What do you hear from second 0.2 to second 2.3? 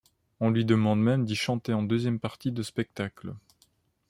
On lui demande même d'y chanter en deuxième